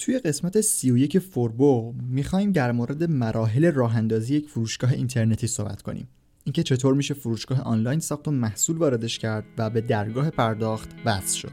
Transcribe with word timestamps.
توی 0.00 0.18
قسمت 0.18 0.60
31 0.60 1.18
فوربو 1.18 1.94
می‌خوایم 2.08 2.52
در 2.52 2.72
مورد 2.72 3.04
مراحل 3.04 3.72
راه 3.72 3.96
اندازی 3.96 4.34
یک 4.36 4.48
فروشگاه 4.48 4.92
اینترنتی 4.92 5.46
صحبت 5.46 5.82
کنیم. 5.82 6.08
اینکه 6.44 6.62
چطور 6.62 6.94
میشه 6.94 7.14
فروشگاه 7.14 7.60
آنلاین 7.60 8.00
ساخت 8.00 8.28
و 8.28 8.30
محصول 8.30 8.76
واردش 8.76 9.18
کرد 9.18 9.44
و 9.58 9.70
به 9.70 9.80
درگاه 9.80 10.30
پرداخت 10.30 10.88
وصل 11.04 11.36
شد. 11.36 11.52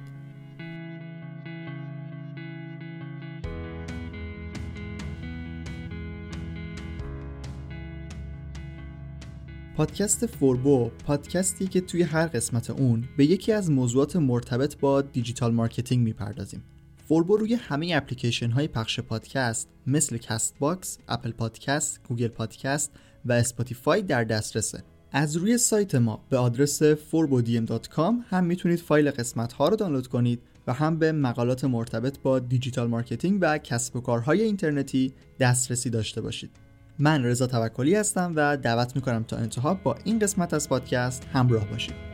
پادکست 9.77 10.25
فوربو 10.25 10.89
پادکستی 11.05 11.68
که 11.68 11.82
توی 11.82 12.02
هر 12.02 12.27
قسمت 12.27 12.70
اون 12.70 13.04
به 13.18 13.25
یکی 13.25 13.52
از 13.52 13.71
موضوعات 13.71 14.16
مرتبط 14.16 14.77
با 14.77 15.02
دیجیتال 15.02 15.54
مارکتینگ 15.54 16.04
می‌پردازیم. 16.04 16.64
فوربو 17.08 17.38
روی 17.38 17.54
همه 17.54 17.92
اپلیکیشن 17.96 18.50
های 18.50 18.68
پخش 18.68 19.00
پادکست 19.00 19.70
مثل 19.88 20.18
کست 20.18 20.55
باکس، 20.59 20.98
اپل 21.08 21.31
پادکست، 21.31 22.02
گوگل 22.08 22.27
پادکست 22.27 22.91
و 23.26 23.31
اسپاتیفای 23.31 24.02
در 24.02 24.23
دسترسه. 24.23 24.84
از 25.12 25.38
روی 25.38 25.58
سایت 25.58 25.95
ما 25.95 26.23
به 26.30 26.38
آدرس 26.38 26.84
furbodm.com 26.84 28.13
هم 28.30 28.44
می‌تونید 28.44 28.80
فایل 28.80 29.12
قسمت 29.12 29.54
ها 29.54 29.67
رو 29.67 29.76
دانلود 29.76 30.08
کنید 30.08 30.41
و 30.67 30.73
هم 30.73 31.00
به 31.00 31.12
مقالات 31.12 31.64
مرتبط 31.64 32.20
با 32.20 32.40
دیجیتال 32.40 32.88
مارکتینگ 32.88 33.38
و 33.42 33.58
کسب 33.58 33.95
و 33.95 34.02
کارهای 34.02 34.42
اینترنتی 34.42 35.14
دسترسی 35.39 35.89
داشته 35.89 36.22
باشید. 36.22 36.52
من 37.00 37.23
رضا 37.23 37.48
توکلی 37.48 37.95
هستم 37.95 38.34
و 38.36 38.58
دعوت 38.58 38.95
می‌کنم 38.95 39.23
تا 39.23 39.38
انتها 39.38 39.73
با 39.73 39.95
این 40.03 40.20
قسمت 40.20 40.53
از 40.53 40.70
پادکست 40.70 41.26
همراه 41.34 41.67
باشید. 41.67 42.06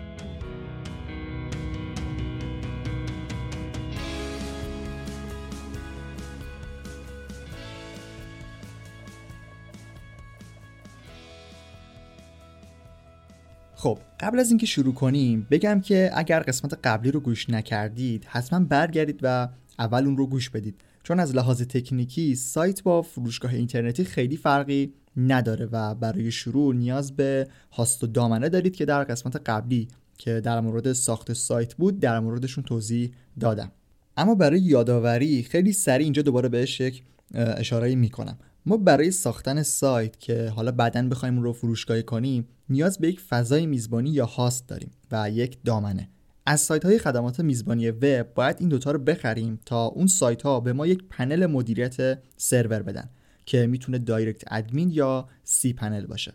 خب 13.83 13.99
قبل 14.19 14.39
از 14.39 14.49
اینکه 14.49 14.65
شروع 14.65 14.93
کنیم 14.93 15.47
بگم 15.51 15.81
که 15.81 16.11
اگر 16.13 16.39
قسمت 16.39 16.79
قبلی 16.83 17.11
رو 17.11 17.19
گوش 17.19 17.49
نکردید 17.49 18.25
حتما 18.25 18.59
برگردید 18.59 19.19
و 19.21 19.49
اول 19.79 20.05
اون 20.05 20.17
رو 20.17 20.27
گوش 20.27 20.49
بدید. 20.49 20.81
چون 21.03 21.19
از 21.19 21.35
لحاظ 21.35 21.61
تکنیکی 21.61 22.35
سایت 22.35 22.83
با 22.83 23.01
فروشگاه 23.01 23.53
اینترنتی 23.53 24.03
خیلی 24.03 24.37
فرقی 24.37 24.93
نداره 25.17 25.65
و 25.71 25.95
برای 25.95 26.31
شروع 26.31 26.75
نیاز 26.75 27.15
به 27.15 27.47
هاست 27.71 28.03
و 28.03 28.07
دامنه 28.07 28.49
دارید 28.49 28.75
که 28.75 28.85
در 28.85 29.03
قسمت 29.03 29.49
قبلی 29.49 29.87
که 30.17 30.41
در 30.41 30.59
مورد 30.59 30.93
ساخت 30.93 31.33
سایت 31.33 31.75
بود 31.75 31.99
در 31.99 32.19
موردشون 32.19 32.63
توضیح 32.63 33.11
دادم. 33.39 33.71
اما 34.17 34.35
برای 34.35 34.59
یادآوری 34.59 35.43
خیلی 35.43 35.73
سریع 35.73 36.03
اینجا 36.03 36.21
دوباره 36.21 36.49
بهش 36.49 36.79
یک 36.79 37.03
اشاره 37.33 37.95
می‌کنم. 37.95 38.37
ما 38.65 38.77
برای 38.77 39.11
ساختن 39.11 39.63
سایت 39.63 40.19
که 40.19 40.49
حالا 40.49 40.71
بعدا 40.71 41.07
بخوایم 41.07 41.39
رو 41.39 41.53
فروشگاهی 41.53 42.03
کنیم 42.03 42.47
نیاز 42.69 42.97
به 42.97 43.07
یک 43.07 43.19
فضای 43.19 43.65
میزبانی 43.65 44.09
یا 44.09 44.25
هاست 44.25 44.67
داریم 44.67 44.91
و 45.11 45.29
یک 45.29 45.57
دامنه. 45.65 46.09
از 46.45 46.61
سایت 46.61 46.85
های 46.85 46.99
خدمات 46.99 47.39
میزبانی 47.39 47.91
وب 47.91 48.33
باید 48.33 48.55
این 48.59 48.69
دوتا 48.69 48.91
رو 48.91 48.99
بخریم 48.99 49.59
تا 49.65 49.85
اون 49.85 50.07
سایت 50.07 50.41
ها 50.41 50.59
به 50.59 50.73
ما 50.73 50.87
یک 50.87 51.03
پنل 51.09 51.45
مدیریت 51.45 52.19
سرور 52.37 52.81
بدن 52.81 53.09
که 53.45 53.67
می‌تونه 53.67 53.97
DirectAdmin 53.97 54.89
یا 54.89 55.27
cPanel 55.43 56.05
باشه. 56.05 56.33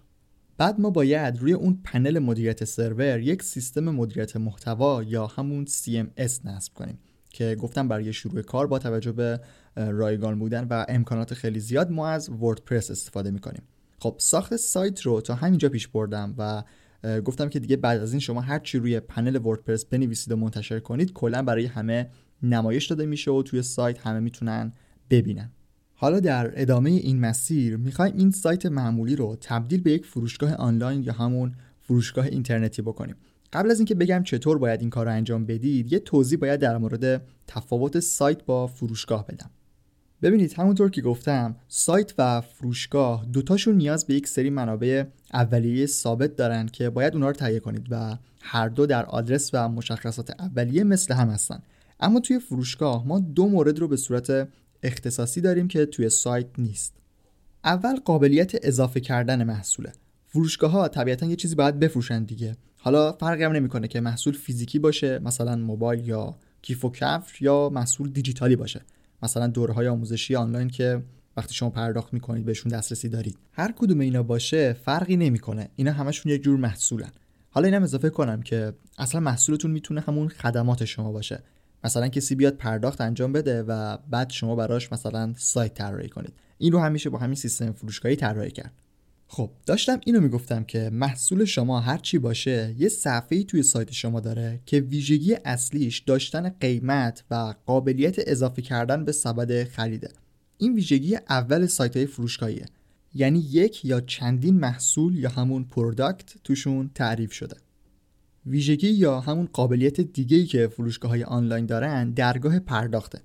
بعد 0.58 0.80
ما 0.80 0.90
باید 0.90 1.38
روی 1.38 1.52
اون 1.52 1.80
پنل 1.84 2.18
مدیریت 2.18 2.64
سرور 2.64 3.20
یک 3.20 3.42
سیستم 3.42 3.84
مدیریت 3.84 4.36
محتوا 4.36 5.02
یا 5.02 5.26
همون 5.26 5.66
CMS 5.66 6.44
نصب 6.44 6.74
کنیم 6.74 6.98
که 7.30 7.56
گفتم 7.60 7.88
برای 7.88 8.12
شروع 8.12 8.42
کار 8.42 8.66
با 8.66 8.78
توجه 8.78 9.12
به 9.12 9.40
رایگان 9.78 10.38
بودن 10.38 10.66
و 10.70 10.84
امکانات 10.88 11.34
خیلی 11.34 11.60
زیاد 11.60 11.90
ما 11.90 12.08
از 12.08 12.30
وردپرس 12.30 12.90
استفاده 12.90 13.30
می‌کنیم. 13.30 13.62
خب 13.98 14.14
ساخت 14.18 14.56
سایت 14.56 15.00
رو 15.00 15.20
تا 15.20 15.34
همینجا 15.34 15.68
پیش 15.68 15.88
بردم 15.88 16.34
و 16.38 16.62
گفتم 17.20 17.48
که 17.48 17.58
دیگه 17.58 17.76
بعد 17.76 18.00
از 18.00 18.12
این 18.12 18.20
شما 18.20 18.40
هر 18.40 18.58
چی 18.58 18.78
روی 18.78 19.00
پنل 19.00 19.46
وردپرس 19.46 19.84
بنویسید 19.84 20.32
و 20.32 20.36
منتشر 20.36 20.80
کنید 20.80 21.12
کلا 21.12 21.42
برای 21.42 21.66
همه 21.66 22.10
نمایش 22.42 22.86
داده 22.86 23.06
میشه 23.06 23.30
و 23.30 23.42
توی 23.42 23.62
سایت 23.62 24.06
همه 24.06 24.20
می‌تونن 24.20 24.72
ببینن. 25.10 25.52
حالا 25.94 26.20
در 26.20 26.52
ادامه 26.62 26.90
این 26.90 27.20
مسیر 27.20 27.76
می‌خوایم 27.76 28.14
این 28.16 28.30
سایت 28.30 28.66
معمولی 28.66 29.16
رو 29.16 29.36
تبدیل 29.40 29.80
به 29.80 29.92
یک 29.92 30.06
فروشگاه 30.06 30.54
آنلاین 30.54 31.02
یا 31.02 31.12
همون 31.12 31.54
فروشگاه 31.80 32.24
اینترنتی 32.24 32.82
بکنیم. 32.82 33.16
قبل 33.52 33.70
از 33.70 33.78
اینکه 33.78 33.94
بگم 33.94 34.22
چطور 34.22 34.58
باید 34.58 34.80
این 34.80 34.90
کار 34.90 35.06
رو 35.06 35.12
انجام 35.12 35.46
بدید 35.46 35.92
یه 35.92 35.98
توضیح 35.98 36.38
باید 36.38 36.60
در 36.60 36.78
مورد 36.78 37.22
تفاوت 37.46 38.00
سایت 38.00 38.44
با 38.44 38.66
فروشگاه 38.66 39.26
بدم. 39.26 39.50
ببینید 40.22 40.52
همونطور 40.52 40.90
که 40.90 41.02
گفتم 41.02 41.56
سایت 41.68 42.14
و 42.18 42.40
فروشگاه 42.40 43.26
دوتاشون 43.32 43.76
نیاز 43.76 44.06
به 44.06 44.14
یک 44.14 44.28
سری 44.28 44.50
منابع 44.50 45.04
اولیه 45.32 45.86
ثابت 45.86 46.36
دارن 46.36 46.66
که 46.66 46.90
باید 46.90 47.12
اونها 47.14 47.28
رو 47.28 47.34
تهیه 47.34 47.60
کنید 47.60 47.86
و 47.90 48.16
هر 48.40 48.68
دو 48.68 48.86
در 48.86 49.06
آدرس 49.06 49.50
و 49.52 49.68
مشخصات 49.68 50.40
اولیه 50.40 50.84
مثل 50.84 51.14
هم 51.14 51.28
هستن. 51.28 51.62
اما 52.00 52.20
توی 52.20 52.38
فروشگاه 52.38 53.06
ما 53.06 53.18
دو 53.18 53.48
مورد 53.48 53.78
رو 53.78 53.88
به 53.88 53.96
صورت 53.96 54.48
اختصاصی 54.82 55.40
داریم 55.40 55.68
که 55.68 55.86
توی 55.86 56.08
سایت 56.08 56.46
نیست. 56.58 56.94
اول 57.64 58.00
قابلیت 58.00 58.66
اضافه 58.66 59.00
کردن 59.00 59.44
محصوله. 59.44 59.92
فروشگاه 60.26 60.70
ها 60.70 60.88
طبیعتا 60.88 61.26
یه 61.26 61.36
چیزی 61.36 61.54
باید 61.54 61.78
بفروشن 61.78 62.24
دیگه. 62.24 62.56
حالا 62.78 63.12
فرقی 63.12 63.44
هم 63.44 63.52
نمی‌کنه 63.52 63.88
که 63.88 64.00
محصول 64.00 64.34
فیزیکی 64.34 64.78
باشه 64.78 65.18
مثلا 65.18 65.56
موبایل 65.56 66.08
یا 66.08 66.36
کیف 66.62 66.84
و 66.84 66.90
کفش 66.90 67.42
یا 67.42 67.70
محصول 67.72 68.10
دیجیتالی 68.10 68.56
باشه. 68.56 68.80
مثلا 69.22 69.46
دورهای 69.46 69.88
آموزشی 69.88 70.36
آنلاین 70.36 70.68
که 70.68 71.02
وقتی 71.36 71.54
شما 71.54 71.70
پرداخت 71.70 72.14
می‌کنید 72.14 72.44
بهشون 72.44 72.72
دسترسی 72.72 73.08
دارید. 73.08 73.38
هر 73.52 73.72
کدوم 73.72 74.00
اینا 74.00 74.22
باشه 74.22 74.72
فرقی 74.72 75.16
نمی‌کنه. 75.16 75.68
اینا 75.76 75.92
همشون 75.92 76.32
یک 76.32 76.42
جور 76.42 76.58
محصولن. 76.58 77.10
حالا 77.50 77.66
اینم 77.66 77.82
اضافه 77.82 78.10
کنم 78.10 78.42
که 78.42 78.72
اصلا 78.98 79.20
محصولتون 79.20 79.70
می‌تونه 79.70 80.00
همون 80.00 80.28
خدمات 80.28 80.84
شما 80.84 81.12
باشه. 81.12 81.42
مثلا 81.84 82.08
کسی 82.08 82.34
بیاد 82.34 82.54
پرداخت 82.56 83.00
انجام 83.00 83.32
بده 83.32 83.62
و 83.62 83.96
بعد 84.10 84.30
شما 84.30 84.56
براش 84.56 84.92
مثلا 84.92 85.34
سایت 85.36 85.74
طراحی 85.74 86.08
کنید. 86.08 86.32
این 86.58 86.72
رو 86.72 86.78
همیشه 86.78 87.10
با 87.10 87.18
همین 87.18 87.34
سیستم 87.34 87.72
فروشگاهی 87.72 88.16
طراحی 88.16 88.50
کرد. 88.50 88.72
خب 89.30 89.50
داشتم 89.66 90.00
اینو 90.06 90.20
می‌گفتم 90.20 90.64
که 90.64 90.90
محصول 90.92 91.44
شما 91.44 91.80
هر 91.80 91.98
چی 91.98 92.18
باشه 92.18 92.74
یه 92.78 92.88
صفحه 92.88 93.42
توی 93.42 93.62
سایت 93.62 93.92
شما 93.92 94.20
داره 94.20 94.60
که 94.66 94.80
ویژگی 94.80 95.34
اصلیش 95.44 95.98
داشتن 95.98 96.48
قیمت 96.48 97.24
و 97.30 97.54
قابلیت 97.66 98.16
اضافه 98.18 98.62
کردن 98.62 99.04
به 99.04 99.12
سبد 99.12 99.64
خریده. 99.64 100.08
این 100.58 100.74
ویژگی 100.74 101.16
اول 101.16 101.66
سایت 101.66 101.96
های 101.96 102.06
فروشگاهیه. 102.06 102.66
یعنی 103.14 103.38
یک 103.38 103.84
یا 103.84 104.00
چندین 104.00 104.58
محصول 104.58 105.16
یا 105.16 105.28
همون 105.28 105.64
product 105.64 106.34
توشون 106.44 106.90
تعریف 106.94 107.32
شده. 107.32 107.56
ویژگی 108.46 108.88
یا 108.88 109.20
همون 109.20 109.48
قابلیت 109.52 110.00
دیگه‌ای 110.00 110.46
که 110.46 110.68
فروشگاه 110.68 111.10
های 111.10 111.24
آنلاین 111.24 111.66
دارن 111.66 112.10
درگاه 112.10 112.58
پرداخته. 112.58 113.22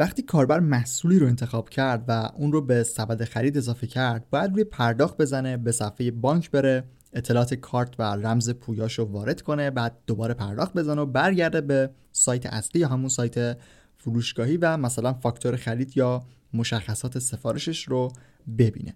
وقتی 0.00 0.22
کاربر 0.22 0.60
محصولی 0.60 1.18
رو 1.18 1.26
انتخاب 1.26 1.68
کرد 1.68 2.04
و 2.08 2.30
اون 2.36 2.52
رو 2.52 2.60
به 2.60 2.82
سبد 2.82 3.24
خرید 3.24 3.56
اضافه 3.56 3.86
کرد 3.86 4.30
باید 4.30 4.52
روی 4.52 4.64
پرداخت 4.64 5.16
بزنه 5.16 5.56
به 5.56 5.72
صفحه 5.72 6.10
بانک 6.10 6.50
بره 6.50 6.84
اطلاعات 7.12 7.54
کارت 7.54 7.94
و 7.98 8.02
رمز 8.02 8.50
پویاش 8.50 8.98
رو 8.98 9.04
وارد 9.04 9.42
کنه 9.42 9.70
بعد 9.70 9.98
دوباره 10.06 10.34
پرداخت 10.34 10.74
بزنه 10.74 11.00
و 11.00 11.06
برگرده 11.06 11.60
به 11.60 11.90
سایت 12.12 12.46
اصلی 12.46 12.80
یا 12.80 12.88
همون 12.88 13.08
سایت 13.08 13.58
فروشگاهی 13.96 14.56
و 14.56 14.76
مثلا 14.76 15.12
فاکتور 15.12 15.56
خرید 15.56 15.96
یا 15.96 16.22
مشخصات 16.54 17.18
سفارشش 17.18 17.88
رو 17.88 18.12
ببینه. 18.58 18.94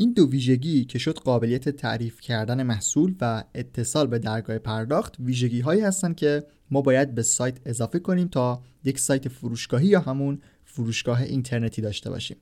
این 0.00 0.12
دو 0.12 0.30
ویژگی 0.30 0.84
که 0.84 0.98
شد 0.98 1.18
قابلیت 1.18 1.68
تعریف 1.68 2.20
کردن 2.20 2.62
محصول 2.62 3.14
و 3.20 3.44
اتصال 3.54 4.06
به 4.06 4.18
درگاه 4.18 4.58
پرداخت 4.58 5.14
ویژگی 5.20 5.60
هایی 5.60 5.80
هستند 5.80 6.16
که 6.16 6.44
ما 6.70 6.82
باید 6.82 7.14
به 7.14 7.22
سایت 7.22 7.58
اضافه 7.66 7.98
کنیم 7.98 8.28
تا 8.28 8.62
یک 8.84 8.98
سایت 8.98 9.28
فروشگاهی 9.28 9.86
یا 9.86 10.00
همون 10.00 10.40
فروشگاه 10.64 11.22
اینترنتی 11.22 11.82
داشته 11.82 12.10
باشیم. 12.10 12.36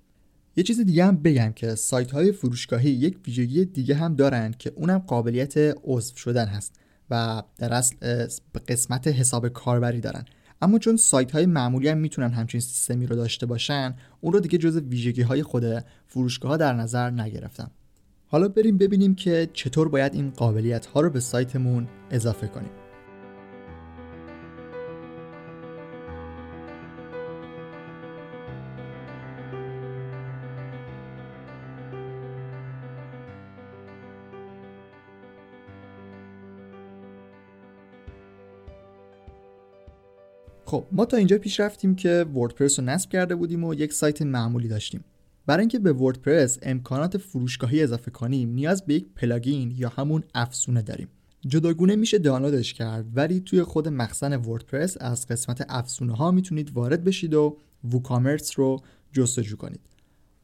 یه 0.56 0.64
چیز 0.64 0.80
دیگه 0.80 1.04
هم 1.04 1.16
بگم 1.16 1.52
که 1.52 1.74
سایت 1.74 2.10
های 2.10 2.32
فروشگاهی 2.32 2.90
یک 2.90 3.18
ویژگی 3.26 3.64
دیگه 3.64 3.94
هم 3.94 4.14
دارن 4.14 4.54
که 4.58 4.72
اونم 4.74 4.98
قابلیت 4.98 5.54
عضو 5.84 6.16
شدن 6.16 6.46
هست 6.46 6.74
و 7.10 7.42
در 7.58 7.74
اصل 7.74 7.96
قسمت 8.68 9.08
حساب 9.08 9.48
کاربری 9.48 10.00
دارن. 10.00 10.24
اما 10.62 10.78
چون 10.78 10.96
سایت 10.96 11.32
های 11.32 11.46
معمولی 11.46 11.88
هم 11.88 11.98
می‌تونن 11.98 12.30
همچین 12.30 12.60
سیستمی 12.60 13.06
رو 13.06 13.16
داشته 13.16 13.46
باشن 13.46 13.94
اون 14.20 14.32
رو 14.32 14.40
دیگه 14.40 14.58
جز 14.58 14.76
ویژگی 14.76 15.22
های 15.22 15.42
خود 15.42 15.64
فروشگاه 16.06 16.50
ها 16.50 16.56
در 16.56 16.72
نظر 16.72 17.10
نگرفتم. 17.10 17.70
حالا 18.26 18.48
بریم 18.48 18.78
ببینیم 18.78 19.14
که 19.14 19.48
چطور 19.52 19.88
باید 19.88 20.14
این 20.14 20.30
قابلیت 20.30 20.86
ها 20.86 21.00
رو 21.00 21.10
به 21.10 21.20
سایتمون 21.20 21.88
اضافه 22.10 22.46
کنیم. 22.46 22.85
خب 40.66 40.86
ما 40.92 41.04
تا 41.04 41.16
اینجا 41.16 41.38
پیش 41.38 41.60
رفتیم 41.60 41.94
که 41.94 42.26
وردپرس 42.34 42.78
رو 42.78 42.84
نصب 42.84 43.10
کرده 43.10 43.34
بودیم 43.34 43.64
و 43.64 43.74
یک 43.74 43.92
سایت 43.92 44.22
معمولی 44.22 44.68
داشتیم. 44.68 45.04
برای 45.46 45.60
اینکه 45.60 45.78
به 45.78 45.92
وردپرس 45.92 46.58
امکانات 46.62 47.18
فروشگاهی 47.18 47.82
اضافه 47.82 48.10
کنیم 48.10 48.50
نیاز 48.50 48.86
به 48.86 48.94
یک 48.94 49.06
پلاگین 49.16 49.70
یا 49.76 49.88
همون 49.88 50.24
افزونه 50.34 50.82
داریم. 50.82 51.08
جداگونه 51.46 51.96
میشه 51.96 52.18
دانلودش 52.18 52.74
کرد 52.74 53.04
ولی 53.14 53.40
توی 53.40 53.62
خود 53.62 53.88
مخزن 53.88 54.36
وردپرس 54.36 54.96
از 55.00 55.26
قسمت 55.26 55.66
افزونه 55.68 56.16
ها 56.16 56.30
می‌تونید 56.30 56.70
وارد 56.70 57.04
بشید 57.04 57.34
و 57.34 57.56
ووکامرس 57.92 58.58
رو 58.58 58.80
جستجو 59.12 59.56
کنید. 59.56 59.80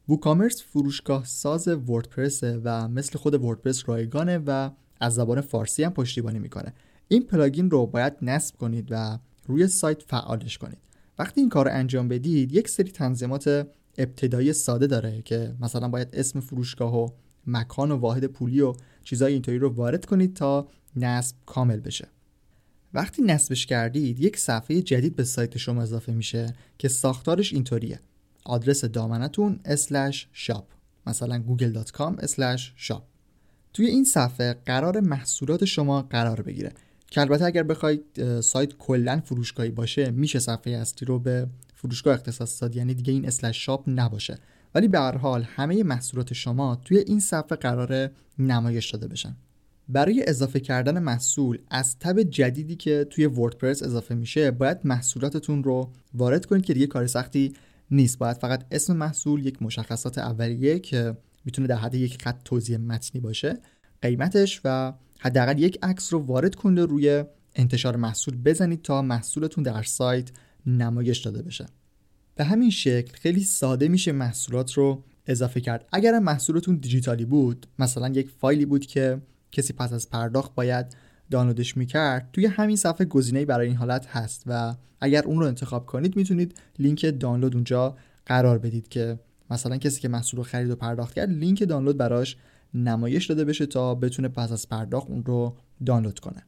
ووکامرس 0.09 0.63
فروشگاه 0.63 1.25
ساز 1.25 1.67
وردپرس 1.67 2.43
و 2.43 2.87
مثل 2.87 3.17
خود 3.17 3.43
وردپرس 3.43 3.89
رایگانه 3.89 4.37
و 4.37 4.69
از 4.99 5.15
زبان 5.15 5.41
فارسی 5.41 5.83
هم 5.83 5.93
پشتیبانی 5.93 6.39
می‌کنه. 6.39 6.73
این 7.07 7.23
پلاگین 7.23 7.71
رو 7.71 7.85
باید 7.85 8.13
نصب 8.21 8.57
کنید 8.57 8.87
و 8.91 9.19
روی 9.45 9.67
سایت 9.67 10.03
فعالش 10.03 10.57
کنید. 10.57 10.77
وقتی 11.19 11.41
این 11.41 11.49
کار 11.49 11.69
انجام 11.69 12.07
بدید 12.07 12.51
یک 12.51 12.69
سری 12.69 12.91
تنظیمات 12.91 13.67
ابتدایی 13.97 14.53
ساده 14.53 14.87
داره 14.87 15.21
که 15.21 15.55
مثلا 15.59 15.87
باید 15.87 16.09
اسم 16.13 16.39
فروشگاه 16.39 16.95
و 16.95 17.09
مکان 17.47 17.91
و 17.91 17.95
واحد 17.95 18.25
پولی 18.25 18.61
و 18.61 18.73
چیزای 19.03 19.33
اینطوری 19.33 19.59
رو 19.59 19.69
وارد 19.69 20.05
کنید 20.05 20.35
تا 20.35 20.67
نصب 20.95 21.35
کامل 21.45 21.79
بشه. 21.79 22.07
وقتی 22.93 23.21
نصبش 23.21 23.65
کردید 23.65 24.19
یک 24.19 24.37
صفحه 24.37 24.81
جدید 24.81 25.15
به 25.15 25.23
سایت 25.23 25.57
شما 25.57 25.81
اضافه 25.81 26.11
میشه 26.11 26.53
که 26.77 26.87
ساختارش 26.87 27.53
اینطوریه. 27.53 27.99
آدرس 28.45 28.85
دامنتون 28.85 29.59
shop 30.45 30.63
مثلا 31.07 31.43
google.com 31.49 32.25
shop 32.87 33.01
توی 33.73 33.85
این 33.85 34.03
صفحه 34.03 34.53
قرار 34.65 34.99
محصولات 34.99 35.65
شما 35.65 36.01
قرار 36.01 36.41
بگیره. 36.41 36.71
که 37.13 37.21
البته 37.21 37.45
اگر 37.45 37.63
بخواید 37.63 38.39
سایت 38.41 38.73
کلا 38.77 39.21
فروشگاهی 39.25 39.71
باشه 39.71 40.11
میشه 40.11 40.39
صفحه 40.39 40.73
اصلی 40.73 41.05
رو 41.07 41.19
به 41.19 41.47
فروشگاه 41.75 42.13
اختصاص 42.13 42.61
داد 42.61 42.75
یعنی 42.75 42.93
دیگه 42.93 43.13
این 43.13 43.25
اسلش 43.25 43.65
شاپ 43.65 43.83
نباشه. 43.87 44.37
ولی 44.75 44.87
به 44.87 44.99
هر 44.99 45.17
حال 45.17 45.43
همه 45.43 45.83
محصولات 45.83 46.33
شما 46.33 46.75
توی 46.75 46.97
این 46.97 47.19
صفحه 47.19 47.55
قرار 47.57 48.09
نمایش 48.39 48.91
داده 48.91 49.07
بشن. 49.07 49.35
برای 49.89 50.23
اضافه 50.27 50.59
کردن 50.59 50.99
محصول 50.99 51.57
از 51.69 51.99
تب 51.99 52.21
جدیدی 52.21 52.75
که 52.75 53.07
توی 53.09 53.25
وردپرس 53.25 53.83
اضافه 53.83 54.15
میشه 54.15 54.51
باید 54.51 54.77
محصولاتتون 54.83 55.63
رو 55.63 55.91
وارد 56.13 56.45
کنید 56.45 56.65
که 56.65 56.73
دیگه 56.73 56.87
کار 56.87 57.07
سختی 57.07 57.53
نیست. 57.91 58.17
باید 58.17 58.37
فقط 58.37 58.65
اسم 58.71 58.95
محصول 58.95 59.45
یک 59.45 59.61
مشخصات 59.61 60.17
اولیه 60.17 60.79
که 60.79 61.17
می‌تونه 61.45 61.67
در 61.67 61.77
حد 61.77 61.95
یک 61.95 62.21
خط 62.23 62.43
توضیح 62.45 62.77
متنی 62.77 63.21
باشه 63.21 63.59
قیمتش 64.01 64.61
و 64.65 64.93
حداقل 65.23 65.59
یک 65.59 65.79
عکس 65.83 66.13
رو 66.13 66.19
وارد 66.19 66.55
کنید 66.55 66.79
روی 66.79 67.23
انتشار 67.55 67.95
محصول 67.95 68.37
بزنید 68.45 68.81
تا 68.81 69.01
محصولتون 69.01 69.63
در 69.63 69.83
سایت 69.83 70.29
نمایش 70.65 71.17
داده 71.17 71.41
بشه. 71.41 71.65
به 72.35 72.43
همین 72.43 72.69
شکل 72.69 73.13
خیلی 73.13 73.43
ساده 73.43 73.87
میشه 73.87 74.11
محصولات 74.11 74.73
رو 74.73 75.03
اضافه 75.27 75.61
کرد. 75.61 75.85
اگر 75.91 76.19
محصولتون 76.19 76.75
دیجیتالی 76.75 77.25
بود 77.25 77.65
مثلا 77.79 78.09
یک 78.09 78.29
فایلی 78.29 78.65
بود 78.65 78.85
که 78.85 79.21
کسی 79.51 79.73
پس 79.73 79.93
از 79.93 80.09
پرداخت 80.09 80.55
باید 80.55 80.85
دانلودش 81.31 81.77
می‌کرد 81.77 82.29
توی 82.33 82.45
همین 82.45 82.75
صفحه 82.75 83.05
گزینه 83.05 83.45
برای 83.45 83.67
این 83.67 83.75
حالت 83.75 84.07
هست 84.07 84.43
و 84.45 84.75
اگر 85.01 85.23
اون 85.23 85.39
رو 85.39 85.45
انتخاب 85.45 85.85
کنید 85.85 86.15
می‌تونید 86.15 86.57
لینک 86.79 87.19
دانلود 87.19 87.55
اونجا 87.55 87.97
قرار 88.25 88.57
بدید 88.57 88.87
که 88.87 89.19
مثلا 89.49 89.77
کسی 89.77 90.01
که 90.01 90.07
محصول 90.07 90.37
رو 90.37 90.43
خرید 90.43 90.69
و 90.69 90.75
پرداخت 90.75 91.13
کرد 91.13 91.29
لینک 91.29 91.63
دانلود 91.63 91.97
براش 91.97 92.37
نمایش 92.73 93.25
داده 93.25 93.45
بشه 93.45 93.65
تا 93.65 93.95
بتونه 93.95 94.27
پس 94.27 94.51
از 94.51 94.69
پرداخت 94.69 95.09
اون 95.09 95.23
رو 95.25 95.57
دانلود 95.85 96.19
کنه. 96.19 96.43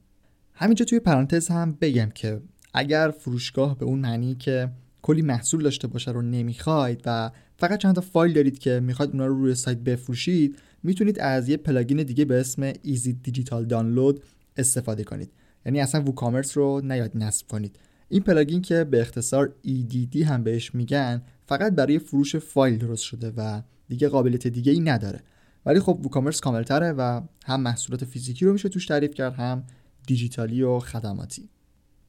همینجا 0.54 0.86
توی 0.86 1.00
پرانتز 1.00 1.48
هم 1.48 1.78
بگم 1.82 2.10
که 2.16 2.42
اگر 2.74 3.14
فروشگاه 3.20 3.78
به 3.78 3.86
اون 3.86 4.00
معنی 4.00 4.36
که 4.36 4.70
کلی 5.02 5.22
محصول 5.22 5.64
داشته 5.64 5.88
باشه 5.88 6.12
رو 6.12 6.22
نمی‌خواید 6.22 7.02
و 7.06 7.32
فقط 7.58 7.80
چند 7.80 7.96
تا 7.96 8.02
فایل 8.02 8.34
دارید 8.34 8.60
که 8.60 8.80
می‌خواید 8.80 9.12
اونا 9.12 9.26
رو 9.26 9.36
روی 9.36 9.56
سایت 9.56 9.78
بفروشید 9.78 10.60
می‌تونید 10.84 11.20
از 11.20 11.50
یه 11.50 11.58
plugin 11.58 12.04
دیگه 12.04 12.26
به 12.26 12.40
اسم 12.40 12.74
Easy 12.82 13.14
Digital 13.14 13.66
Download 13.66 14.24
استفاده 14.58 15.04
کنید. 15.04 15.32
یعنی 15.66 15.82
اصلا 15.82 16.02
ووکامرس 16.02 16.58
رو 16.58 16.82
نیاید 16.84 17.12
نصب 17.16 17.48
کنید. 17.48 17.80
این 18.10 18.24
plugin 18.24 18.62
که 18.62 18.84
به 18.84 19.02
اختصار 19.02 19.54
EDD 19.68 20.16
هم 20.16 20.44
بهش 20.44 20.76
میگن 20.76 21.22
فقط 21.46 21.74
برای 21.74 22.00
فروش 22.00 22.36
فایل 22.36 22.78
درست 22.78 23.04
شده 23.04 23.34
و 23.38 23.62
دیگه 23.90 24.10
قابلیت 24.10 24.48
دیگه 24.48 24.72
ای 24.72 24.80
نداره. 24.80 25.20
ولی 25.66 25.80
خب 25.80 26.00
ووکامرس 26.04 26.42
کاملتره 26.42 26.92
و 26.92 27.22
هم 27.46 27.62
محصولات 27.62 28.06
فیزیکی 28.06 28.46
رو 28.46 28.54
میشه 28.54 28.70
توش 28.70 28.86
تعریف 28.86 29.14
کرد 29.14 29.34
هم 29.34 29.64
دیجیتالی 30.08 30.64
و 30.64 30.80
خدماتی. 30.80 31.50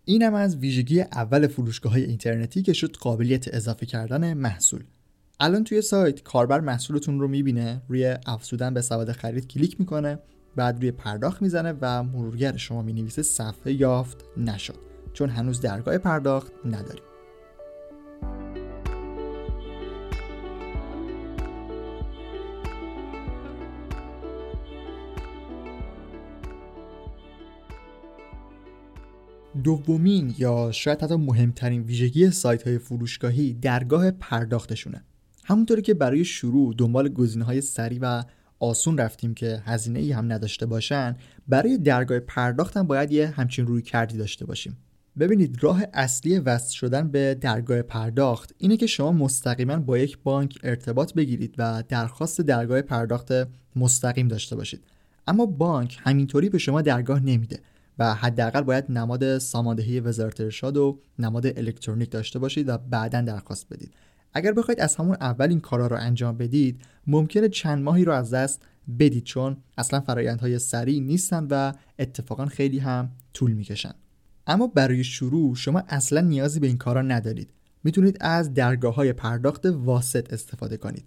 اینم 0.05 0.35
از 0.35 0.57
ویژگی 0.57 1.01
اول 1.01 1.47
فروشگاه 1.47 1.93
های 1.93 2.05
اینترنتی 2.05 2.63
که 2.63 2.73
شد 2.73 2.97
قابلیت 2.97 3.55
اضافه 3.55 3.87
کردن 3.87 4.35
محصول. 4.35 4.85
الان 5.41 5.65
توی 5.65 5.83
سایت 5.83 6.23
کاربر 6.23 6.61
محصولتون 6.61 7.21
رو 7.21 7.29
می‌بینه 7.29 7.83
روی 7.89 8.17
افزودن 8.27 8.75
به 8.75 8.83
سبد 8.83 9.13
خرید 9.13 9.49
کلیک 9.49 9.81
می‌کنه 9.81 10.19
بعد 10.57 10.77
روی 10.79 10.91
پرداخت 10.91 11.43
می‌زنه 11.43 11.75
و 11.81 12.03
مرورگر 12.03 12.57
شما 12.57 12.83
می‌نویسه 12.83 13.23
صفحه 13.23 13.73
یافت 13.73 14.25
نشد. 14.37 14.79
چون 15.13 15.31
هنوز 15.31 15.61
درگاه 15.61 15.99
پرداخت 15.99 16.53
نداریم. 16.65 17.03
دومین 29.67 30.35
یا 30.39 30.73
شاید 30.73 31.03
حتی 31.03 31.15
مهمترین 31.15 31.83
ویژگی 31.83 32.31
سایت 32.31 32.63
های 32.63 32.79
فروشگاهی 32.79 33.55
درگاه 33.55 34.11
پرداختشونه. 34.11 35.05
همونطوری 35.45 35.83
که 35.83 35.95
برای 35.95 36.25
شروع 36.25 36.75
دنبال 36.79 37.09
گزینه 37.09 37.45
های 37.45 37.61
سریع 37.61 37.99
و 38.03 38.23
آسون 38.61 38.99
رفتیم 38.99 39.35
که 39.35 39.63
هزینه 39.65 39.99
ای 39.99 40.13
هم 40.13 40.33
نداشته 40.33 40.67
باشن 40.67 41.17
برای 41.49 41.79
درگاه 41.79 42.19
پرداخت 42.19 42.77
هم 42.77 42.87
باید 42.87 43.13
یه 43.13 43.27
همچین 43.27 43.67
روی 43.67 43.83
کردی 43.83 44.19
داشته 44.19 44.47
باشیم. 44.47 44.77
ببینید 45.19 45.65
راه 45.65 45.83
اصلی 45.93 46.39
وصل 46.39 46.75
شدن 46.75 47.09
به 47.09 47.35
درگاه 47.41 47.83
پرداخت 47.83 48.55
اینه 48.59 48.77
که 48.77 48.87
شما 48.87 49.13
مستقیما 49.13 49.77
با 49.77 49.99
یک 49.99 50.19
بانک 50.23 50.59
ارتباط 50.63 51.15
بگیرید 51.15 51.55
و 51.59 51.83
درخواست 51.89 52.41
درگاه 52.41 52.83
پرداخت 52.83 53.33
مستقیم 53.77 54.29
داشته 54.29 54.57
باشید. 54.57 54.85
اما 55.27 55.47
بانک 55.47 55.99
همینطوری 56.01 56.49
به 56.49 56.59
شما 56.59 56.83
درگاه 56.83 57.21
نمیده. 57.21 57.61
و 57.99 58.15
حداقل 58.15 58.63
باید 58.63 58.85
نماد 58.93 59.39
ساماندهی 59.39 60.01
وزارت 60.01 60.41
ارشاد 60.41 60.77
و 60.77 61.01
نماد 61.19 61.47
الکترونیک 61.47 62.11
داشته 62.11 62.39
باشید 62.39 62.69
و 62.69 62.79
بعدا 62.79 63.21
درخواست 63.21 63.67
بدید. 63.71 63.95
اگر 64.33 64.53
بخواید 64.53 64.81
از 64.81 64.97
همون 64.97 65.17
اول 65.21 65.49
این 65.49 65.61
کارا 65.61 65.87
رو 65.87 65.97
انجام 65.97 66.37
بدید 66.37 66.83
ممکنه 67.07 67.49
چند 67.49 67.83
ماهی 67.83 68.05
رو 68.05 68.13
از 68.13 68.35
دست 68.35 68.63
بدید 68.99 69.25
چون 69.25 69.57
اصلا 69.79 70.01
فرایندهای 70.01 70.59
سریع 70.59 71.01
نیستن 71.01 71.47
و 71.51 71.73
اتفاقا 71.99 72.47
خیلی 72.47 72.79
هم 72.79 73.11
طول 73.35 73.53
می‌کشن. 73.53 73.93
اما 74.47 74.67
برای 74.67 75.05
شروع 75.05 75.55
شما 75.55 75.83
اصلا 75.89 76.21
نیازی 76.21 76.61
به 76.61 76.67
این 76.67 76.79
کارا 76.79 77.03
ندارید. 77.03 77.51
می‌تونید 77.85 78.17
از 78.21 78.55
درگاه 78.55 78.95
های 78.95 79.13
پرداخت 79.13 79.67
واسط 79.67 80.33
استفاده 80.33 80.77
کنید. 80.77 81.05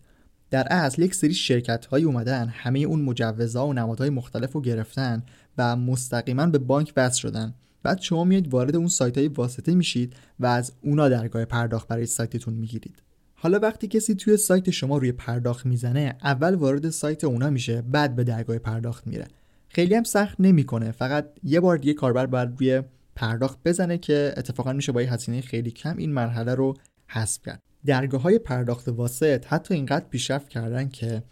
در 0.49 0.67
اصل 0.69 1.01
یک 1.01 1.15
سری 1.15 1.33
شرکت 1.33 1.85
هایی 1.85 2.05
اومدن 2.05 2.47
همه 2.47 2.79
اون 2.79 3.01
مجوزها 3.01 3.67
و 3.67 3.73
نمادهای 3.73 4.09
مختلف 4.09 4.51
رو 4.51 4.61
گرفتن 4.61 5.23
و 5.59 5.75
مستقیما 5.75 6.45
به 6.45 6.57
بانک 6.57 6.93
وصل 6.97 7.19
شدن. 7.19 7.53
بعد 7.83 8.01
شما 8.01 8.23
میایید 8.23 8.53
وارد 8.53 8.75
اون 8.75 8.87
سایت 8.87 9.17
های 9.17 9.27
واسطه 9.27 9.75
میشید 9.75 10.13
و 10.39 10.45
از 10.45 10.73
اونا 10.81 11.09
درگاه 11.09 11.45
پرداخت 11.45 11.87
برای 11.87 12.05
سایتتون 12.05 12.53
می‌گیرید. 12.53 13.03
حالا 13.33 13.59
وقتی 13.59 13.87
کسی 13.87 14.15
توی 14.15 14.37
سایت 14.37 14.69
شما 14.69 14.97
روی 14.97 15.11
پرداخت 15.11 15.65
می‌زنه 15.65 16.17
اول 16.23 16.55
وارد 16.55 16.89
سایت 16.89 17.23
اونا 17.23 17.49
میشه 17.49 17.81
بعد 17.81 18.15
به 18.15 18.23
درگاه 18.23 18.57
پرداخت 18.57 19.07
میره. 19.07 19.27
خیلی 19.69 19.95
هم 19.95 20.03
سخت 20.03 20.35
نمی‌کنه. 20.39 20.91
فقط 20.91 21.25
یه 21.43 21.59
بار 21.59 21.77
دیگه 21.77 21.93
کاربر 21.93 22.25
باید 22.25 22.49
روی 22.57 22.81
پرداخت 23.15 23.59
بزنه 23.65 23.97
که 23.97 24.33
اتفاقا 24.37 24.73
میشه 24.73 24.91
با 24.91 25.01
یه 25.01 25.13
هزینه 25.13 25.41
خیلی 25.41 25.71
کم 25.71 25.97
این 25.97 26.13
مرحله 26.13 26.55
رو 26.55 26.73
حذف 27.07 27.41
کرد. 27.45 27.61
درگاه 27.85 28.21
های 28.21 28.39
پرداخت 28.39 28.87
واسط 28.87 29.45
حتی 29.47 29.73
اینقدر 29.73 30.05
پیشرفت 30.09 30.49
کردن 30.49 30.89
که 30.89 31.23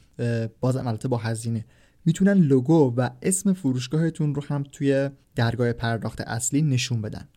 بازم 0.60 0.88
البته 0.88 1.08
با 1.08 1.18
هزینه. 1.18 1.66
می‌تونن 2.08 2.34
لوگو 2.34 2.94
و 2.98 3.10
اسم 3.22 3.54
فروشگاهتون 3.54 4.36
رو 4.36 4.44
هم 4.48 4.64
توی 4.72 5.10
درگاه 5.36 5.74
پرداخت 5.74 6.22
اصلی 6.22 6.62
نشون 6.62 7.02
بدن. 7.02 7.28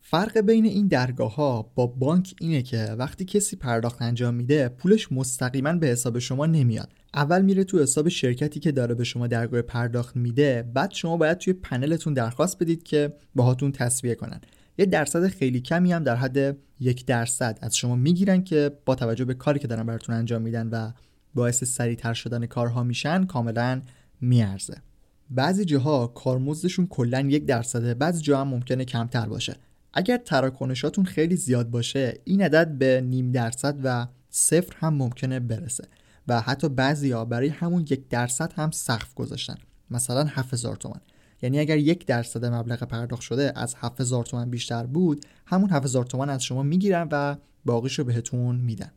فرق 0.00 0.38
بین 0.38 0.64
این 0.64 0.86
درگاه 0.86 1.34
ها 1.34 1.72
با 1.74 1.86
بانک 1.86 2.34
اینه 2.40 2.62
که 2.62 2.84
وقتی 2.98 3.24
کسی 3.24 3.56
پرداخت 3.56 4.02
انجام 4.02 4.34
میده 4.34 4.68
پولش 4.68 5.12
مستقیما 5.12 5.72
به 5.72 5.86
حساب 5.86 6.18
شما 6.18 6.46
نمیاد. 6.46 6.92
اول 7.14 7.42
میره 7.42 7.64
تو 7.64 7.82
حساب 7.82 8.08
شرکتی 8.08 8.60
که 8.60 8.72
داره 8.72 8.94
به 8.94 9.04
شما 9.04 9.26
درگاه 9.26 9.62
پرداخت 9.62 10.16
میده 10.16 10.70
بعد 10.74 10.90
شما 10.90 11.16
باید 11.16 11.38
توی 11.38 11.52
پنلتون 11.52 12.14
درخواست 12.14 12.58
بدید 12.58 12.82
که 12.82 13.12
باهاتون 13.34 13.72
تصویه 13.72 14.14
کنن. 14.14 14.40
یه 14.78 14.86
درصد 14.86 15.28
خیلی 15.28 15.60
کمی 15.60 15.92
هم 15.92 16.04
در 16.04 16.16
حد 16.16 16.56
یک 16.80 17.06
درصد 17.06 17.58
از 17.62 17.76
شما 17.76 17.96
می‌گیرن 17.96 18.44
که 18.44 18.70
با 18.84 18.94
توجه 18.94 19.24
به 19.24 19.34
کاری 19.34 19.58
که 19.58 19.68
دارن 19.68 19.86
براتون 19.86 20.14
انجام 20.14 20.42
میدن 20.42 20.68
و 20.68 20.92
باعث 21.34 21.64
سریعتر 21.64 22.14
شدن 22.14 22.46
کارها 22.46 22.82
میشن 22.82 23.24
کاملا 23.24 23.82
میارزه. 24.20 24.82
بعضی 25.30 25.64
جاها 25.64 26.06
کارمزدشون 26.06 26.86
کلا 26.86 27.20
یک 27.20 27.46
درصده 27.46 27.94
بعضی 27.94 28.22
جاها 28.22 28.40
هم 28.40 28.48
ممکنه 28.48 28.84
کمتر 28.84 29.26
باشه. 29.26 29.56
اگر 29.92 30.16
تراکنشاتون 30.16 31.04
خیلی 31.04 31.36
زیاد 31.36 31.70
باشه 31.70 32.20
این 32.24 32.42
عدد 32.42 32.68
به 32.78 33.00
نیم 33.00 33.32
درصد 33.32 33.76
و 33.84 34.06
صفر 34.30 34.76
هم 34.76 34.94
ممکنه 34.94 35.40
برسه 35.40 35.84
و 36.28 36.40
حتی 36.40 36.68
بعضیا 36.68 37.24
برای 37.24 37.48
همون 37.48 37.82
یک 37.82 38.08
درصد 38.08 38.52
هم 38.52 38.70
سقف 38.70 39.14
گذاشتن. 39.14 39.56
مثلا 39.90 40.24
7000 40.24 40.76
تومان. 40.76 41.00
یعنی 41.42 41.58
اگر 41.58 41.78
یک 41.78 42.06
درصد 42.06 42.44
مبلغ 42.44 42.82
پرداخت 42.82 43.22
شده 43.22 43.52
از 43.56 43.74
7000 43.78 44.24
تومان 44.24 44.50
بیشتر 44.50 44.86
بود 44.86 45.26
همون 45.46 45.70
7000 45.70 46.04
تومان 46.04 46.30
از 46.30 46.42
شما 46.42 46.62
می‌گیرن 46.62 47.08
و 47.12 47.36
باقیشو 47.64 48.04
بهتون 48.04 48.56
میدن. 48.56 48.90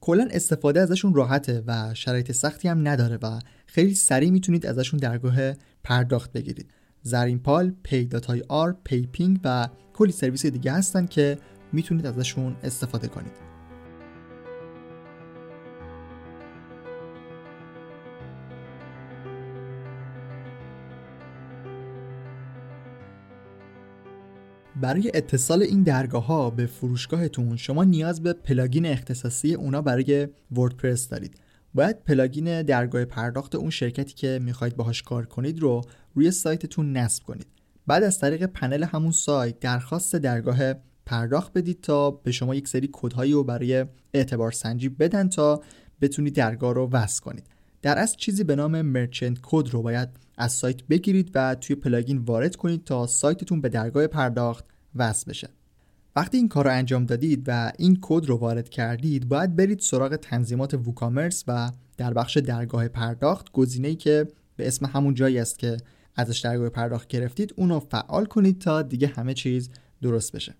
کلا 0.00 0.28
استفاده 0.30 0.80
ازشون 0.80 1.14
راحته 1.14 1.62
و 1.66 1.94
شرایط 1.94 2.32
سختی 2.32 2.68
هم 2.68 2.88
نداره 2.88 3.18
و 3.22 3.38
خیلی 3.72 3.94
سریع 3.94 4.30
می‌تونید 4.30 4.66
ازشون 4.66 5.00
درگاه 5.00 5.36
پرداخت 5.84 6.32
بگیرید. 6.32 6.70
زرین 7.02 7.38
پال، 7.38 7.72
Pay.ir، 7.82 8.76
پی‌پینگ 8.84 9.40
و 9.44 9.68
کلی 9.92 10.12
سرویس 10.12 10.46
دیگه 10.46 10.72
هستن 10.72 11.06
که 11.06 11.38
می‌تونید 11.72 12.06
ازشون 12.06 12.56
استفاده 12.62 13.08
کنید. 13.08 13.32
برای 24.80 25.10
اتصال 25.14 25.62
این 25.62 25.82
درگاه 25.82 26.26
ها 26.26 26.50
به 26.50 26.66
فروشگاهتون 26.66 27.56
شما 27.56 27.84
نیاز 27.84 28.22
به 28.22 28.32
plugin 28.32 28.86
اختصاصی 28.86 29.54
اونا 29.54 29.82
برای 29.82 30.28
وردپرس 30.52 31.08
دارید. 31.08 31.40
باید 31.74 32.04
plugin 32.04 32.62
درگاه 32.62 33.04
پرداخت 33.04 33.54
اون 33.54 33.70
شرکتی 33.70 34.14
که 34.14 34.38
می‌خواید 34.42 34.76
باهاش 34.76 35.02
کار 35.02 35.26
کنید 35.26 35.60
رو 35.60 35.82
روی 36.14 36.30
سایتتون 36.30 36.96
نصب 36.96 37.24
کنید. 37.24 37.46
بعد 37.86 38.02
از 38.02 38.18
طریق 38.18 38.46
پنل 38.46 38.84
همون 38.84 39.12
سایت 39.12 39.60
درخواست 39.60 40.16
درگاه 40.16 40.74
پرداخت 41.06 41.52
بدید 41.52 41.80
تا 41.80 42.10
به 42.10 42.32
شما 42.32 42.54
یک 42.54 42.68
سری 42.68 42.88
کدهایی 42.92 43.32
رو 43.32 43.44
برای 43.44 43.86
اعتبار 44.14 44.52
سنجی 44.52 44.88
بدن 44.88 45.28
تا 45.28 45.62
بتونید 46.00 46.34
درگاه 46.34 46.74
رو 46.74 46.88
وصل 46.92 47.22
کنید. 47.22 47.46
در 47.82 47.98
اصل 47.98 48.16
چیزی 48.16 48.44
به 48.44 48.56
نام 48.56 48.82
merchant 48.82 49.38
code 49.42 49.68
رو 49.68 49.82
باید 49.82 50.08
از 50.38 50.52
سایت 50.52 50.84
بگیرید 50.84 51.30
و 51.34 51.54
توی 51.54 51.76
plugin 51.76 52.18
وارد 52.18 52.56
کنید 52.56 52.84
تا 52.84 53.06
سایتتون 53.06 53.60
به 53.60 53.68
درگاه 53.68 54.06
پرداخت 54.06 54.64
وصل 54.94 55.30
بشه. 55.30 55.48
وقتی 56.16 56.36
این 56.38 56.48
کار 56.48 56.64
رو 56.64 56.70
انجام 56.70 57.06
دادید 57.06 57.44
و 57.46 57.72
این 57.78 57.98
کد 58.00 58.26
رو 58.26 58.36
وارد 58.36 58.68
کردید 58.68 59.28
باید 59.28 59.56
برید 59.56 59.80
سراغ 59.80 60.16
تنظیمات 60.16 60.74
ووکامرس 60.74 61.44
و 61.48 61.70
در 61.96 62.14
بخش 62.14 62.36
درگاه 62.36 62.88
پرداخت 62.88 63.52
گزینه‌ای 63.52 63.94
که 63.96 64.28
به 64.56 64.68
اسم 64.68 64.86
همون 64.86 65.14
جایی 65.14 65.38
است 65.38 65.58
که 65.58 65.76
ازش 66.16 66.38
درگاه 66.38 66.68
پرداخت 66.68 67.08
گرفتید 67.08 67.54
اونو 67.56 67.80
فعال 67.80 68.24
کنید 68.24 68.60
تا 68.60 68.82
دیگه 68.82 69.06
همه 69.06 69.34
چیز 69.34 69.70
درست 70.02 70.32
بشه. 70.32 70.54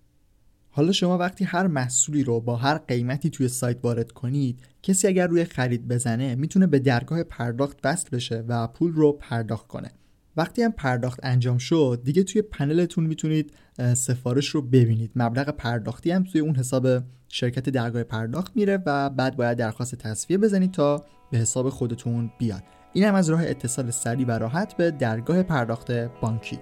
حالا 0.69 0.91
شما 0.91 1.17
وقتی 1.17 1.43
هر 1.43 1.67
محصولی 1.67 2.23
رو 2.23 2.39
با 2.39 2.55
هر 2.55 2.77
قیمتی 2.77 3.29
توی 3.29 3.47
سایت 3.47 3.77
وارد 3.83 4.11
کنید 4.11 4.59
کسی 4.83 5.07
اگر 5.07 5.27
روی 5.27 5.45
خرید 5.45 5.87
بزنه 5.87 6.35
می‌تونه 6.35 6.67
به 6.67 6.79
درگاه 6.79 7.23
پرداخت 7.23 7.79
وصل 7.83 8.09
بشه 8.11 8.43
و 8.47 8.67
پول 8.67 8.93
رو 8.93 9.11
پرداخت 9.11 9.67
کنه. 9.67 9.91
وقتی 10.37 10.61
هم 10.61 10.71
پرداخت 10.71 11.19
انجام 11.23 11.57
شد 11.57 12.01
دیگه 12.03 12.23
توی 12.23 12.41
پنلتون 12.41 13.03
می‌تونید 13.03 13.53
سفارش 13.93 14.47
رو 14.47 14.61
ببینید. 14.61 15.11
مبلغ 15.15 15.49
پرداختی 15.49 16.11
هم 16.11 16.23
توی 16.23 16.41
اون 16.41 16.55
حساب 16.55 16.87
شرکت 17.29 17.69
درگاه 17.69 18.03
پرداخت 18.03 18.51
میره 18.55 18.79
و 18.85 19.09
بعد 19.09 19.35
باید 19.35 19.57
درخواست 19.57 19.95
تصفیه 19.95 20.37
بزنید 20.37 20.71
تا 20.71 21.05
به 21.31 21.37
حساب 21.37 21.69
خودتون 21.69 22.31
بیاد. 22.39 22.63
این 22.93 23.03
هم 23.03 23.15
از 23.15 23.29
راه 23.29 23.41
اتصال 23.43 23.91
سریع 23.91 24.27
و 24.27 24.31
راحت 24.31 24.77
به 24.77 24.91
درگاه 24.91 25.43
پرداخت 25.43 25.91
بانکی. 25.91 26.59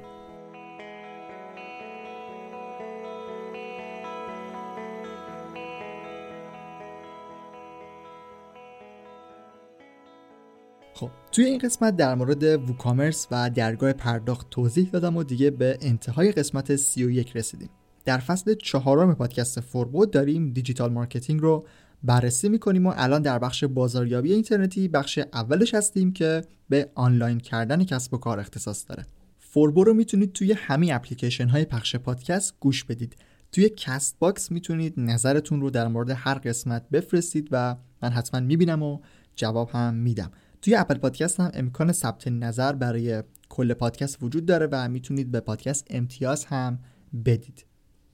خب 10.99 11.09
توی 11.31 11.45
این 11.45 11.57
قسمت 11.57 11.95
در 11.95 12.15
مورد 12.15 12.43
ووکامرس 12.43 13.27
و 13.31 13.49
درگاه 13.49 13.93
پرداخت 13.93 14.49
توضیح 14.49 14.89
دادم 14.89 15.17
و 15.17 15.23
دیگه 15.23 15.51
به 15.51 15.77
انتهای 15.81 16.31
قسمت 16.31 16.75
31 16.75 17.35
رسیدیم. 17.35 17.69
در 18.05 18.17
فصل 18.17 18.55
چهارم 18.55 19.15
پادکست 19.15 19.59
فوربو 19.59 20.05
داریم 20.05 20.53
دیجیتال 20.53 20.91
مارکتینگ 20.91 21.41
رو 21.41 21.65
بررسی 22.03 22.49
می‌کنیم 22.49 22.87
و 22.87 22.93
الان 22.97 23.21
در 23.21 23.39
بخش 23.39 23.63
بازاریابی 23.63 24.33
اینترنتی 24.33 24.87
بخش 24.87 25.19
اولش 25.33 25.73
هستیم 25.73 26.13
که 26.13 26.41
به 26.69 26.91
آنلاین 26.95 27.37
کردن 27.37 27.83
کسب 27.83 28.13
و 28.13 28.17
کار 28.17 28.39
اختصاص 28.39 28.85
داره. 28.89 29.05
فوربو 29.39 29.83
رو 29.83 29.93
می‌تونید 29.93 30.33
توی 30.33 30.53
همه 30.53 30.89
اپلیکیشن 30.93 31.47
های 31.47 31.65
پخش 31.65 31.95
پادکست 31.95 32.55
گوش 32.59 32.83
بدید. 32.83 33.15
توی 33.51 33.69
کست 33.69 34.15
باکس 34.19 34.51
می‌تونید 34.51 34.93
نظرتون 34.97 35.61
رو 35.61 35.69
در 35.69 35.87
مورد 35.87 36.09
هر 36.09 36.35
قسمت 36.35 36.89
بفرستید 36.89 37.47
و 37.51 37.75
من 38.03 38.09
حتما 38.09 38.39
می‌بینم 38.39 38.83
و 38.83 38.99
جواب 39.35 39.69
هم 39.69 39.93
میدم. 39.93 40.31
توی 40.61 40.75
اپل 40.75 40.95
پادکست 40.95 41.39
هم 41.39 41.51
امکان 41.53 41.91
ثبت 41.91 42.27
نظر 42.27 42.73
برای 42.73 43.23
کل 43.49 43.73
پادکست 43.73 44.23
وجود 44.23 44.45
داره 44.45 44.67
و 44.71 44.89
می‌تونید 44.89 45.31
به 45.31 45.39
پادکست 45.39 45.87
امتیاز 45.89 46.45
هم 46.45 46.79
بدید. 47.25 47.65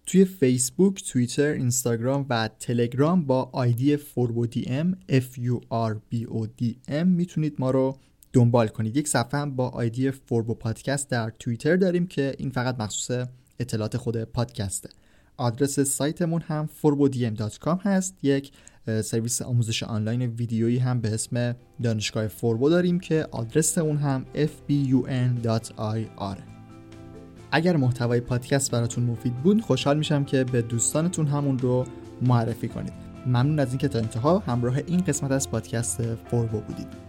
توی 0.05 0.25
فیسبوک، 0.25 1.03
توییتر، 1.11 1.47
اینستاگرام 1.47 2.25
و 2.29 2.49
تلگرام 2.59 3.25
با 3.25 3.49
آیدی 3.53 3.97
furbodm 3.98 4.98
F 5.09 5.39
U 5.39 5.59
R 5.91 5.95
B 6.13 6.27
O 6.27 6.47
D 6.61 6.65
M 6.89 7.05
می‌تونید 7.05 7.55
ما 7.59 7.71
رو 7.71 7.97
دنبال 8.33 8.67
کنید. 8.67 8.97
یک 8.97 9.07
صفحه 9.07 9.39
هم 9.39 9.55
با 9.55 9.69
آیدی 9.69 10.11
فوربو 10.11 10.53
پادکست 10.53 11.09
در 11.09 11.29
توییتر 11.29 11.75
داریم 11.75 12.07
که 12.07 12.35
این 12.37 12.49
فقط 12.49 12.79
مخصوص 12.79 13.27
اطلاعات 13.59 13.97
خود 13.97 14.23
پادکسته. 14.23 14.89
آدرس 15.37 15.79
سایتمون 15.79 16.41
هم 16.41 16.69
furbodm.com 16.84 17.79
هست. 17.81 18.17
یک 18.23 18.51
سرویس 19.01 19.42
آموزش 19.42 19.84
آنلاین 19.84 20.22
ویدیویی 20.22 20.77
هم 20.77 21.01
به 21.01 21.13
اسم 21.13 21.56
دانشگاه 21.84 22.27
فوربو 22.27 22.70
داریم 22.70 23.00
که 23.00 23.27
آدرس 23.32 23.77
اون 23.77 23.98
هم 23.98 24.25
fbun.ir 24.36 25.75
اگر 27.51 27.77
محتوای 27.77 28.20
پادکست 28.20 28.72
براتون 28.72 29.04
مفید 29.04 29.36
بود 29.36 29.62
خوشحال 29.62 29.98
میشم 29.98 30.24
که 30.24 30.44
به 30.44 30.62
دوستانتون 30.62 31.27
همون 31.27 31.60
رو 31.60 31.86
معرفی 32.22 32.68
کنید. 32.68 32.94
ممنون 33.25 33.60
از 33.60 33.70
اینکه 33.70 33.88
تا 33.88 34.00
انتها 34.00 34.39
همراه 34.39 34.77
این 34.88 35.01
قسمت 35.01 35.32
از 35.32 35.51
پادکست 35.51 36.15
فوربو 36.15 36.60
بودید. 36.60 37.04